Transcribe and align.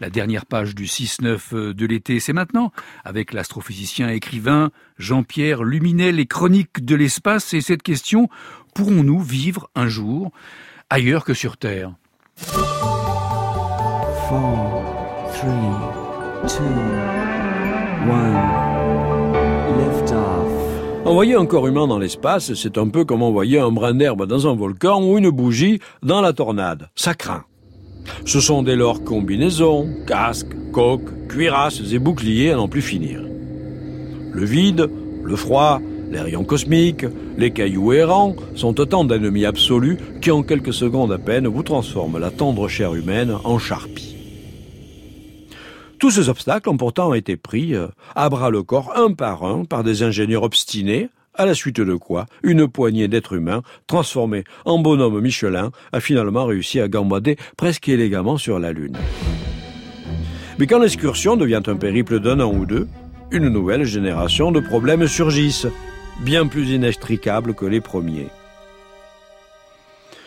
La 0.00 0.10
dernière 0.10 0.46
page 0.46 0.76
du 0.76 0.84
6-9 0.84 1.72
de 1.72 1.86
l'été, 1.86 2.20
c'est 2.20 2.32
maintenant, 2.32 2.70
avec 3.04 3.32
l'astrophysicien 3.32 4.08
écrivain 4.08 4.70
Jean-Pierre 4.96 5.64
Luminel, 5.64 6.16
les 6.16 6.26
chroniques 6.26 6.84
de 6.84 6.94
l'espace 6.94 7.52
et 7.52 7.60
cette 7.60 7.82
question, 7.82 8.28
pourrons-nous 8.74 9.20
vivre 9.20 9.70
un 9.74 9.88
jour 9.88 10.30
ailleurs 10.88 11.24
que 11.24 11.34
sur 11.34 11.56
Terre? 11.56 11.92
Envoyer 21.04 21.34
un 21.34 21.46
corps 21.46 21.66
humain 21.66 21.88
dans 21.88 21.98
l'espace, 21.98 22.54
c'est 22.54 22.78
un 22.78 22.88
peu 22.88 23.04
comme 23.04 23.22
envoyer 23.22 23.58
un 23.58 23.72
brin 23.72 23.94
d'herbe 23.94 24.26
dans 24.26 24.46
un 24.46 24.54
volcan 24.54 25.02
ou 25.02 25.18
une 25.18 25.30
bougie 25.30 25.80
dans 26.02 26.20
la 26.20 26.32
tornade. 26.32 26.88
Ça 26.94 27.14
craint. 27.14 27.47
Ce 28.24 28.40
sont 28.40 28.62
dès 28.62 28.76
lors 28.76 29.04
combinaisons, 29.04 29.88
casques, 30.06 30.56
coques, 30.72 31.28
cuirasses 31.28 31.82
et 31.92 31.98
boucliers 31.98 32.50
à 32.50 32.56
n'en 32.56 32.68
plus 32.68 32.82
finir. 32.82 33.22
Le 34.32 34.44
vide, 34.44 34.90
le 35.24 35.36
froid, 35.36 35.80
les 36.10 36.20
rayons 36.20 36.44
cosmiques, 36.44 37.04
les 37.36 37.50
cailloux 37.50 37.92
errants 37.92 38.34
sont 38.54 38.80
autant 38.80 39.04
d'ennemis 39.04 39.44
absolus 39.44 39.98
qui 40.20 40.30
en 40.30 40.42
quelques 40.42 40.72
secondes 40.72 41.12
à 41.12 41.18
peine 41.18 41.46
vous 41.46 41.62
transforment 41.62 42.18
la 42.18 42.30
tendre 42.30 42.68
chair 42.68 42.94
humaine 42.94 43.34
en 43.44 43.58
charpie. 43.58 44.16
Tous 45.98 46.10
ces 46.10 46.28
obstacles 46.28 46.68
ont 46.68 46.76
pourtant 46.76 47.12
été 47.12 47.36
pris 47.36 47.74
euh, 47.74 47.88
à 48.14 48.28
bras 48.28 48.50
le 48.50 48.62
corps 48.62 48.92
un 48.96 49.12
par 49.12 49.44
un 49.44 49.64
par 49.64 49.82
des 49.82 50.04
ingénieurs 50.04 50.44
obstinés, 50.44 51.08
à 51.38 51.46
la 51.46 51.54
suite 51.54 51.80
de 51.80 51.94
quoi 51.94 52.26
une 52.42 52.68
poignée 52.68 53.08
d'êtres 53.08 53.34
humains 53.34 53.62
transformés 53.86 54.44
en 54.64 54.78
bonhomme 54.78 55.20
Michelin 55.20 55.70
a 55.92 56.00
finalement 56.00 56.44
réussi 56.44 56.80
à 56.80 56.88
gambader 56.88 57.36
presque 57.56 57.88
élégamment 57.88 58.36
sur 58.36 58.58
la 58.58 58.72
Lune. 58.72 58.96
Mais 60.58 60.66
quand 60.66 60.80
l'excursion 60.80 61.36
devient 61.36 61.62
un 61.66 61.76
périple 61.76 62.18
d'un 62.18 62.40
an 62.40 62.52
ou 62.52 62.66
deux, 62.66 62.88
une 63.30 63.48
nouvelle 63.48 63.84
génération 63.84 64.50
de 64.50 64.60
problèmes 64.60 65.06
surgissent, 65.06 65.68
bien 66.20 66.46
plus 66.46 66.70
inextricables 66.70 67.54
que 67.54 67.66
les 67.66 67.80
premiers. 67.80 68.26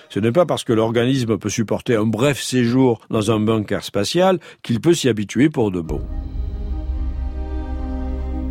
Ce 0.09 0.19
n'est 0.19 0.31
pas 0.31 0.45
parce 0.45 0.63
que 0.63 0.73
l'organisme 0.73 1.37
peut 1.37 1.49
supporter 1.49 1.95
un 1.95 2.05
bref 2.05 2.41
séjour 2.41 2.99
dans 3.09 3.31
un 3.31 3.39
bunker 3.39 3.83
spatial 3.83 4.39
qu'il 4.61 4.81
peut 4.81 4.93
s'y 4.93 5.09
habituer 5.09 5.49
pour 5.49 5.71
de 5.71 5.81
bon. 5.81 6.01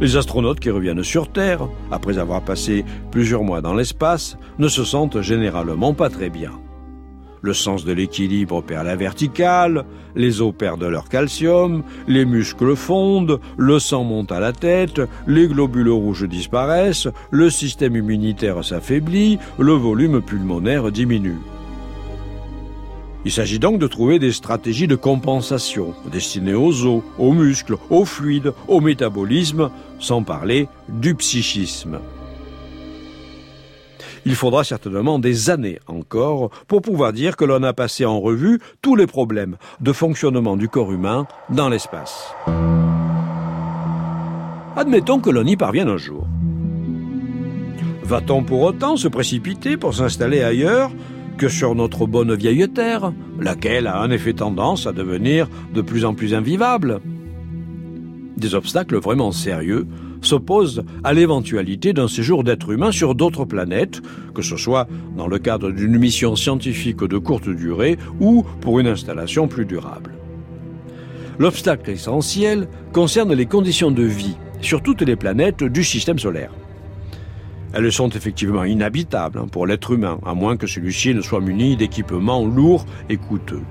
Les 0.00 0.16
astronautes 0.16 0.60
qui 0.60 0.70
reviennent 0.70 1.04
sur 1.04 1.30
Terre, 1.30 1.68
après 1.90 2.16
avoir 2.16 2.40
passé 2.40 2.86
plusieurs 3.10 3.44
mois 3.44 3.60
dans 3.60 3.74
l'espace, 3.74 4.38
ne 4.58 4.66
se 4.66 4.82
sentent 4.82 5.20
généralement 5.20 5.92
pas 5.92 6.08
très 6.08 6.30
bien. 6.30 6.52
Le 7.42 7.52
sens 7.52 7.84
de 7.84 7.92
l'équilibre 7.92 8.62
perd 8.62 8.86
la 8.86 8.96
verticale, 8.96 9.84
les 10.14 10.40
os 10.40 10.54
perdent 10.56 10.84
leur 10.84 11.08
calcium, 11.08 11.82
les 12.08 12.24
muscles 12.24 12.76
fondent, 12.76 13.40
le 13.58 13.78
sang 13.78 14.04
monte 14.04 14.32
à 14.32 14.40
la 14.40 14.52
tête, 14.52 15.02
les 15.26 15.48
globules 15.48 15.90
rouges 15.90 16.28
disparaissent, 16.28 17.08
le 17.30 17.50
système 17.50 17.96
immunitaire 17.96 18.64
s'affaiblit, 18.64 19.38
le 19.58 19.72
volume 19.72 20.22
pulmonaire 20.22 20.90
diminue. 20.90 21.38
Il 23.24 23.32
s'agit 23.32 23.58
donc 23.58 23.78
de 23.78 23.86
trouver 23.86 24.18
des 24.18 24.32
stratégies 24.32 24.86
de 24.86 24.96
compensation 24.96 25.94
destinées 26.10 26.54
aux 26.54 26.86
os, 26.86 27.02
aux 27.18 27.32
muscles, 27.32 27.76
aux 27.90 28.06
fluides, 28.06 28.52
au 28.66 28.80
métabolisme, 28.80 29.70
sans 29.98 30.22
parler 30.22 30.68
du 30.88 31.14
psychisme. 31.14 32.00
Il 34.26 34.34
faudra 34.34 34.64
certainement 34.64 35.18
des 35.18 35.50
années 35.50 35.78
encore 35.86 36.50
pour 36.66 36.82
pouvoir 36.82 37.12
dire 37.12 37.36
que 37.36 37.44
l'on 37.44 37.62
a 37.62 37.72
passé 37.72 38.04
en 38.04 38.20
revue 38.20 38.58
tous 38.82 38.96
les 38.96 39.06
problèmes 39.06 39.56
de 39.80 39.92
fonctionnement 39.92 40.56
du 40.56 40.68
corps 40.68 40.92
humain 40.92 41.26
dans 41.50 41.68
l'espace. 41.68 42.34
Admettons 44.76 45.20
que 45.20 45.30
l'on 45.30 45.44
y 45.44 45.56
parvienne 45.56 45.88
un 45.88 45.96
jour. 45.96 46.26
Va-t-on 48.02 48.42
pour 48.44 48.62
autant 48.62 48.96
se 48.96 49.08
précipiter 49.08 49.76
pour 49.76 49.94
s'installer 49.94 50.42
ailleurs 50.42 50.90
que 51.40 51.48
sur 51.48 51.74
notre 51.74 52.06
bonne 52.06 52.34
vieille 52.34 52.68
terre, 52.68 53.14
laquelle 53.40 53.86
a 53.86 54.02
en 54.02 54.10
effet 54.10 54.34
tendance 54.34 54.86
à 54.86 54.92
devenir 54.92 55.48
de 55.72 55.80
plus 55.80 56.04
en 56.04 56.12
plus 56.12 56.34
invivable. 56.34 57.00
Des 58.36 58.54
obstacles 58.54 58.98
vraiment 58.98 59.32
sérieux 59.32 59.86
s'opposent 60.20 60.84
à 61.02 61.14
l'éventualité 61.14 61.94
d'un 61.94 62.08
séjour 62.08 62.44
d'êtres 62.44 62.72
humains 62.72 62.92
sur 62.92 63.14
d'autres 63.14 63.46
planètes, 63.46 64.02
que 64.34 64.42
ce 64.42 64.58
soit 64.58 64.86
dans 65.16 65.28
le 65.28 65.38
cadre 65.38 65.70
d'une 65.70 65.96
mission 65.96 66.36
scientifique 66.36 67.02
de 67.02 67.16
courte 67.16 67.48
durée 67.48 67.96
ou 68.20 68.44
pour 68.60 68.78
une 68.78 68.88
installation 68.88 69.48
plus 69.48 69.64
durable. 69.64 70.12
L'obstacle 71.38 71.90
essentiel 71.90 72.68
concerne 72.92 73.32
les 73.32 73.46
conditions 73.46 73.90
de 73.90 74.02
vie 74.02 74.36
sur 74.60 74.82
toutes 74.82 75.00
les 75.00 75.16
planètes 75.16 75.64
du 75.64 75.84
système 75.84 76.18
solaire. 76.18 76.52
Elles 77.72 77.92
sont 77.92 78.08
effectivement 78.10 78.64
inhabitables 78.64 79.38
hein, 79.38 79.46
pour 79.50 79.66
l'être 79.66 79.92
humain, 79.92 80.18
à 80.26 80.34
moins 80.34 80.56
que 80.56 80.66
celui-ci 80.66 81.14
ne 81.14 81.20
soit 81.20 81.40
muni 81.40 81.76
d'équipements 81.76 82.44
lourds 82.44 82.84
et 83.08 83.16
coûteux. 83.16 83.62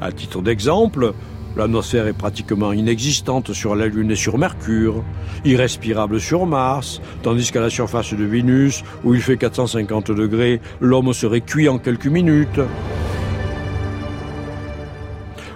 À 0.00 0.12
titre 0.12 0.40
d'exemple, 0.40 1.12
l'atmosphère 1.56 2.06
est 2.06 2.16
pratiquement 2.16 2.72
inexistante 2.72 3.52
sur 3.52 3.74
la 3.74 3.86
Lune 3.86 4.12
et 4.12 4.16
sur 4.16 4.38
Mercure, 4.38 5.04
irrespirable 5.44 6.20
sur 6.20 6.46
Mars, 6.46 7.02
tandis 7.22 7.50
qu'à 7.50 7.60
la 7.60 7.70
surface 7.70 8.14
de 8.14 8.24
Vénus, 8.24 8.82
où 9.04 9.14
il 9.14 9.20
fait 9.20 9.36
450 9.36 10.10
degrés, 10.12 10.60
l'homme 10.80 11.12
serait 11.12 11.42
cuit 11.42 11.68
en 11.68 11.78
quelques 11.78 12.06
minutes. 12.06 12.60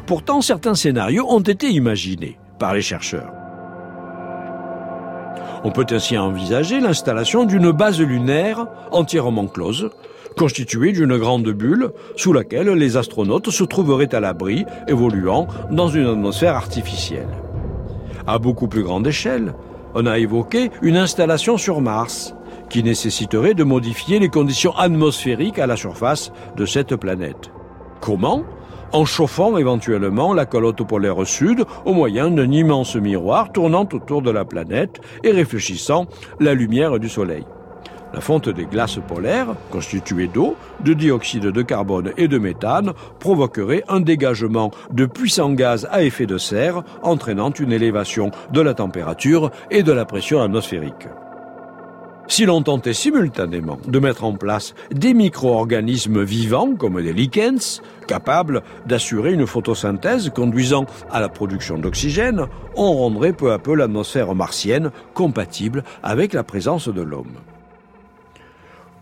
Pourtant, 0.07 0.43
certains 0.43 0.75
scénarios 0.75 1.27
ont 1.31 1.41
été 1.41 1.69
imaginés 1.69 2.37
par 2.59 2.75
les 2.75 2.83
chercheurs. 2.83 3.42
On 5.65 5.71
peut 5.71 5.87
ainsi 5.91 6.19
envisager 6.19 6.81
l'installation 6.81 7.45
d'une 7.45 7.71
base 7.71 8.01
lunaire 8.01 8.67
entièrement 8.91 9.47
close, 9.47 9.91
constituée 10.37 10.93
d'une 10.93 11.17
grande 11.19 11.49
bulle 11.51 11.93
sous 12.17 12.33
laquelle 12.33 12.71
les 12.71 12.97
astronautes 12.97 13.51
se 13.51 13.65
trouveraient 13.65 14.15
à 14.15 14.21
l'abri, 14.21 14.65
évoluant 14.89 15.47
dans 15.71 15.89
une 15.89 16.07
atmosphère 16.07 16.57
artificielle. 16.57 17.29
À 18.27 18.39
beaucoup 18.39 18.69
plus 18.69 18.83
grande 18.83 19.07
échelle, 19.07 19.55
on 19.95 20.07
a 20.07 20.19
évoqué 20.19 20.71
une 20.81 20.97
installation 20.97 21.59
sur 21.59 21.81
Mars, 21.81 22.35
qui 22.71 22.83
nécessiterait 22.83 23.55
de 23.55 23.65
modifier 23.65 24.19
les 24.19 24.31
conditions 24.31 24.75
atmosphériques 24.77 25.59
à 25.59 25.67
la 25.67 25.77
surface 25.77 26.33
de 26.57 26.65
cette 26.65 26.97
planète. 26.97 27.51
Comment? 28.01 28.45
En 28.93 29.05
chauffant 29.05 29.57
éventuellement 29.57 30.35
la 30.35 30.47
calotte 30.47 30.87
polaire 30.87 31.27
sud 31.27 31.65
au 31.85 31.93
moyen 31.93 32.31
d'un 32.31 32.51
immense 32.51 32.97
miroir 32.97 33.53
tournant 33.53 33.89
autour 33.93 34.23
de 34.23 34.31
la 34.31 34.45
planète 34.45 35.01
et 35.25 35.31
réfléchissant 35.31 36.07
la 36.41 36.55
lumière 36.55 36.99
du 36.99 37.09
Soleil. 37.09 37.45
La 38.15 38.21
fonte 38.21 38.51
des 38.51 38.67
glaces 38.67 38.99
polaires, 39.09 39.55
constituée 39.71 40.29
d'eau, 40.29 40.55
de 40.85 40.93
dioxyde 40.93 41.47
de 41.47 41.63
carbone 41.63 42.13
et 42.19 42.29
de 42.29 42.37
méthane, 42.37 42.93
provoquerait 43.19 43.85
un 43.89 44.01
dégagement 44.01 44.71
de 44.91 45.07
puissants 45.07 45.53
gaz 45.53 45.89
à 45.91 46.03
effet 46.03 46.27
de 46.27 46.37
serre, 46.37 46.83
entraînant 47.03 47.51
une 47.51 47.73
élévation 47.73 48.31
de 48.53 48.61
la 48.61 48.75
température 48.75 49.51
et 49.71 49.83
de 49.83 49.93
la 49.93 50.05
pression 50.05 50.43
atmosphérique. 50.43 51.09
Si 52.29 52.47
l'on 52.47 52.63
tentait 52.63 52.95
simultanément 52.95 53.79
de 53.87 53.99
mettre 53.99 54.25
en 54.25 54.35
place 54.35 54.75
des 54.91 55.13
micro-organismes 55.13 56.23
vivants 56.23 56.75
comme 56.77 57.03
des 57.03 57.13
lichens, 57.13 57.83
capables 58.07 58.63
d'assurer 58.87 59.33
une 59.33 59.47
photosynthèse 59.47 60.31
conduisant 60.31 60.87
à 61.11 61.21
la 61.21 61.29
production 61.29 61.79
d'oxygène, 61.79 62.47
on 62.77 62.93
rendrait 62.95 63.33
peu 63.33 63.53
à 63.53 63.59
peu 63.59 63.75
l'atmosphère 63.75 64.35
martienne 64.35 64.93
compatible 65.15 65.85
avec 66.03 66.33
la 66.33 66.43
présence 66.43 66.89
de 66.89 67.03
l'homme. 67.03 67.37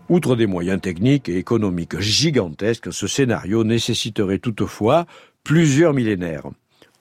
Outre 0.09 0.35
des 0.35 0.47
moyens 0.47 0.81
techniques 0.81 1.29
et 1.29 1.37
économiques 1.37 1.99
gigantesques, 1.99 2.91
ce 2.91 3.07
scénario 3.07 3.63
nécessiterait 3.63 4.39
toutefois 4.39 5.05
plusieurs 5.45 5.93
millénaires. 5.93 6.49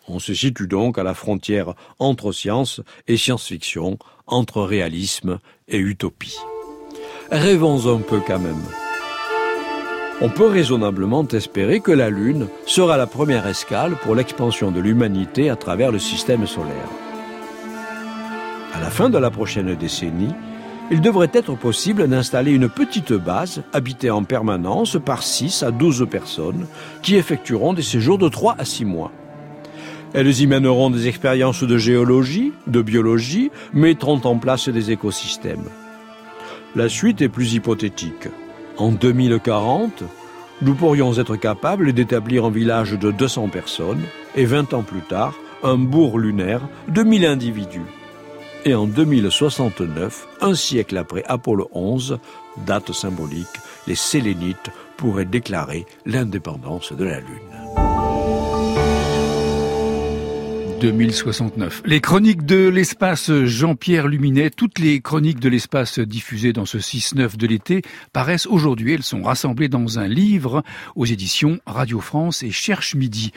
On 0.08 0.18
se 0.18 0.34
situe 0.34 0.66
donc 0.66 0.98
à 0.98 1.02
la 1.02 1.14
frontière 1.14 1.74
entre 1.98 2.32
science 2.32 2.80
et 3.06 3.16
science-fiction, 3.16 3.98
entre 4.26 4.62
réalisme 4.62 5.38
et 5.68 5.78
utopie. 5.78 6.38
Rêvons 7.30 7.86
un 7.86 8.00
peu 8.00 8.20
quand 8.26 8.40
même. 8.40 8.64
On 10.22 10.28
peut 10.28 10.48
raisonnablement 10.48 11.26
espérer 11.28 11.80
que 11.80 11.92
la 11.92 12.10
Lune 12.10 12.48
sera 12.66 12.96
la 12.96 13.06
première 13.06 13.46
escale 13.46 13.96
pour 14.02 14.14
l'expansion 14.14 14.70
de 14.70 14.80
l'humanité 14.80 15.48
à 15.48 15.56
travers 15.56 15.92
le 15.92 15.98
système 15.98 16.46
solaire. 16.46 16.88
À 18.74 18.80
la 18.80 18.90
fin 18.90 19.08
de 19.10 19.18
la 19.18 19.30
prochaine 19.30 19.74
décennie, 19.74 20.34
il 20.90 21.00
devrait 21.00 21.30
être 21.32 21.54
possible 21.54 22.08
d'installer 22.08 22.50
une 22.50 22.68
petite 22.68 23.12
base 23.12 23.62
habitée 23.72 24.10
en 24.10 24.24
permanence 24.24 24.98
par 25.02 25.22
6 25.22 25.62
à 25.62 25.70
12 25.70 26.06
personnes 26.10 26.66
qui 27.02 27.16
effectueront 27.16 27.72
des 27.72 27.82
séjours 27.82 28.18
de 28.18 28.28
3 28.28 28.56
à 28.58 28.64
6 28.64 28.84
mois. 28.84 29.12
Elles 30.12 30.40
y 30.40 30.46
mèneront 30.46 30.90
des 30.90 31.06
expériences 31.06 31.62
de 31.62 31.78
géologie, 31.78 32.52
de 32.66 32.82
biologie, 32.82 33.50
mettront 33.72 34.20
en 34.24 34.38
place 34.38 34.68
des 34.68 34.90
écosystèmes. 34.90 35.68
La 36.74 36.88
suite 36.88 37.22
est 37.22 37.28
plus 37.28 37.54
hypothétique. 37.54 38.28
En 38.76 38.90
2040, 38.90 40.02
nous 40.62 40.74
pourrions 40.74 41.14
être 41.14 41.36
capables 41.36 41.92
d'établir 41.92 42.44
un 42.44 42.50
village 42.50 42.92
de 42.92 43.10
200 43.10 43.48
personnes, 43.48 44.02
et 44.34 44.44
20 44.44 44.74
ans 44.74 44.82
plus 44.82 45.00
tard, 45.02 45.34
un 45.62 45.76
bourg 45.76 46.18
lunaire 46.18 46.62
de 46.88 47.02
1000 47.02 47.26
individus. 47.26 47.86
Et 48.64 48.74
en 48.74 48.86
2069, 48.86 50.26
un 50.40 50.54
siècle 50.54 50.98
après 50.98 51.24
Apollo 51.26 51.70
11, 51.72 52.18
date 52.66 52.92
symbolique, 52.92 53.46
les 53.86 53.94
Sélénites 53.94 54.70
pourraient 54.96 55.24
déclarer 55.24 55.86
l'indépendance 56.04 56.92
de 56.92 57.04
la 57.04 57.20
Lune. 57.20 57.59
2069. 60.80 61.82
Les 61.84 62.00
chroniques 62.00 62.46
de 62.46 62.68
l'espace 62.68 63.30
Jean-Pierre 63.44 64.08
Luminet, 64.08 64.50
toutes 64.50 64.78
les 64.78 65.00
chroniques 65.00 65.38
de 65.38 65.50
l'espace 65.50 65.98
diffusées 65.98 66.54
dans 66.54 66.64
ce 66.64 66.78
6-9 66.78 67.36
de 67.36 67.46
l'été 67.46 67.82
paraissent 68.14 68.46
aujourd'hui. 68.46 68.94
Elles 68.94 69.02
sont 69.02 69.22
rassemblées 69.22 69.68
dans 69.68 69.98
un 69.98 70.08
livre 70.08 70.62
aux 70.96 71.04
éditions 71.04 71.58
Radio 71.66 72.00
France 72.00 72.42
et 72.42 72.50
Cherche 72.50 72.94
Midi. 72.94 73.28